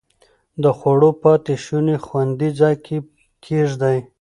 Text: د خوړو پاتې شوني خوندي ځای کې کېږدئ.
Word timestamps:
د 0.63 0.65
خوړو 0.77 1.09
پاتې 1.23 1.53
شوني 1.63 1.97
خوندي 2.05 2.49
ځای 2.59 2.75
کې 2.85 2.97
کېږدئ. 3.45 3.97